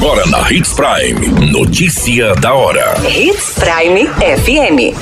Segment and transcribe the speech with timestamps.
[0.00, 1.50] Agora na Hits Prime.
[1.50, 2.94] Notícia da hora.
[3.04, 4.94] Hits Prime FM.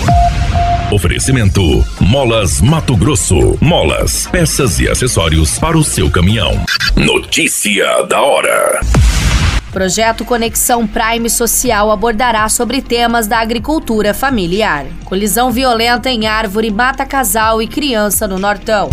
[0.90, 3.58] Oferecimento: Molas Mato Grosso.
[3.60, 6.64] Molas, peças e acessórios para o seu caminhão.
[6.96, 8.80] Notícia da hora.
[9.70, 14.86] Projeto Conexão Prime Social abordará sobre temas da agricultura familiar.
[15.04, 18.88] Colisão violenta em árvore mata casal e criança no Nortão.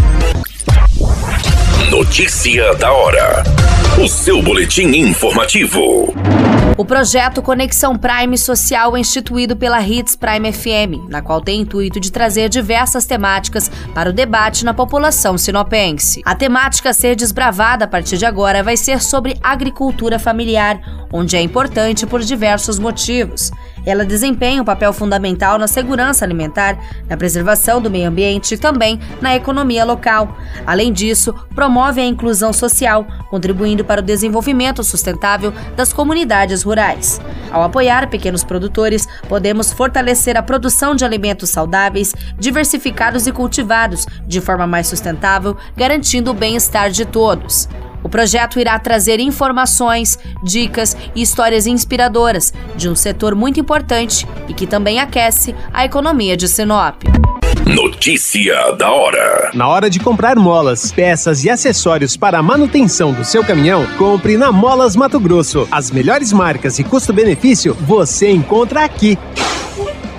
[1.92, 3.44] Notícia da hora.
[4.02, 6.14] O seu boletim informativo.
[6.76, 12.00] O projeto Conexão Prime Social é instituído pela Hits Prime FM, na qual tem intuito
[12.00, 16.22] de trazer diversas temáticas para o debate na população sinopense.
[16.26, 21.38] A temática a ser desbravada a partir de agora vai ser sobre agricultura familiar, onde
[21.38, 23.52] é importante por diversos motivos.
[23.86, 26.78] Ela desempenha um papel fundamental na segurança alimentar,
[27.08, 30.36] na preservação do meio ambiente e também na economia local.
[30.66, 37.22] Além disso, promove a inclusão social, contribuindo para o desenvolvimento sustentável das comunidades rurais.
[37.52, 44.42] Ao apoiar pequenos produtores, podemos fortalecer a produção de alimentos saudáveis, diversificados e cultivados de
[44.42, 47.68] forma mais sustentável, garantindo o bem-estar de todos.
[48.04, 54.54] O projeto irá trazer informações, dicas e histórias inspiradoras de um setor muito importante e
[54.54, 57.02] que também aquece a economia de Sinop.
[57.66, 59.52] Notícia da hora.
[59.54, 64.36] Na hora de comprar molas, peças e acessórios para a manutenção do seu caminhão, compre
[64.36, 65.66] na Molas Mato Grosso.
[65.72, 69.18] As melhores marcas e custo-benefício você encontra aqui.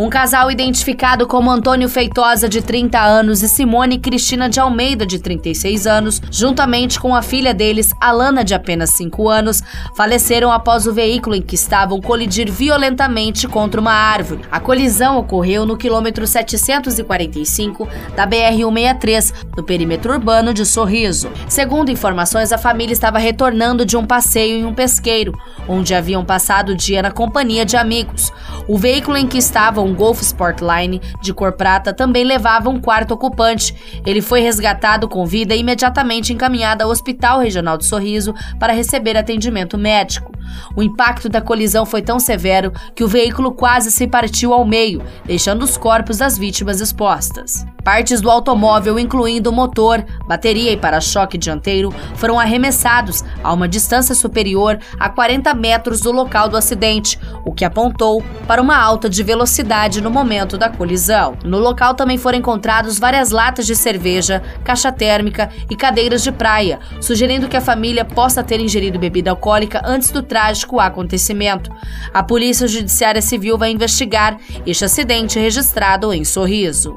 [0.00, 5.18] Um casal identificado como Antônio Feitosa, de 30 anos, e Simone Cristina de Almeida, de
[5.18, 9.62] 36 anos, juntamente com a filha deles, Alana, de apenas 5 anos,
[9.94, 14.40] faleceram após o veículo em que estavam colidir violentamente contra uma árvore.
[14.50, 17.86] A colisão ocorreu no quilômetro 745
[18.16, 21.30] da BR-163, no perímetro urbano de Sorriso.
[21.46, 25.34] Segundo informações, a família estava retornando de um passeio em um pesqueiro,
[25.68, 28.32] onde haviam passado o dia na companhia de amigos.
[28.66, 33.12] O veículo em que estavam um Golf Sportline de cor prata também levava um quarto
[33.12, 33.74] ocupante.
[34.06, 39.16] Ele foi resgatado com vida e imediatamente encaminhado ao Hospital Regional de Sorriso para receber
[39.16, 40.32] atendimento médico.
[40.76, 45.02] O impacto da colisão foi tão severo que o veículo quase se partiu ao meio,
[45.24, 47.66] deixando os corpos das vítimas expostas.
[47.84, 54.78] Partes do automóvel, incluindo motor, bateria e para-choque dianteiro, foram arremessados a uma distância superior
[54.98, 60.00] a 40 metros do local do acidente, o que apontou para uma alta de velocidade
[60.00, 61.36] no momento da colisão.
[61.44, 66.80] No local também foram encontrados várias latas de cerveja, caixa térmica e cadeiras de praia,
[67.00, 71.70] sugerindo que a família possa ter ingerido bebida alcoólica antes do trágico acontecimento.
[72.12, 74.36] A Polícia Judiciária Civil vai investigar
[74.66, 76.96] este acidente registrado em Sorriso.